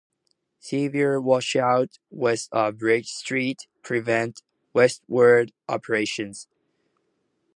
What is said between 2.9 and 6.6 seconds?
Street prevent westward operations.